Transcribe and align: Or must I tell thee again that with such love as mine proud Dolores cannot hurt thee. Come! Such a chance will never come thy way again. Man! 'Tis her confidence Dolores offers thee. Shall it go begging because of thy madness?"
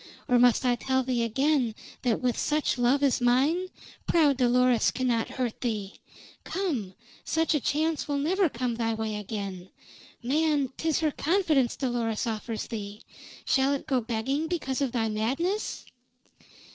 Or 0.27 0.39
must 0.39 0.65
I 0.65 0.73
tell 0.75 1.03
thee 1.03 1.21
again 1.21 1.75
that 2.01 2.21
with 2.21 2.35
such 2.35 2.79
love 2.79 3.03
as 3.03 3.21
mine 3.21 3.67
proud 4.07 4.35
Dolores 4.37 4.89
cannot 4.89 5.29
hurt 5.37 5.61
thee. 5.61 5.93
Come! 6.43 6.95
Such 7.23 7.53
a 7.53 7.59
chance 7.59 8.07
will 8.07 8.17
never 8.17 8.49
come 8.49 8.73
thy 8.77 8.95
way 8.95 9.15
again. 9.15 9.69
Man! 10.23 10.71
'Tis 10.75 11.01
her 11.01 11.11
confidence 11.11 11.75
Dolores 11.75 12.25
offers 12.25 12.65
thee. 12.65 13.03
Shall 13.45 13.73
it 13.73 13.85
go 13.85 14.01
begging 14.01 14.47
because 14.47 14.81
of 14.81 14.91
thy 14.91 15.07
madness?" 15.07 15.85